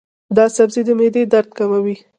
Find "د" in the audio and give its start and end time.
0.87-0.89